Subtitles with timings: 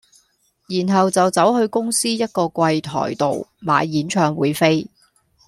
[0.67, 4.89] 然後就走去公司一個櫃檯度買演唱會飛